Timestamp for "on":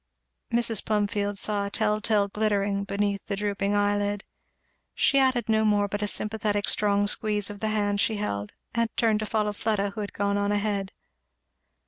10.37-10.51